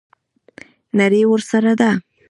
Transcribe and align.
نړۍ 0.99 1.21
ورسره 1.27 1.73
ده. 1.79 1.91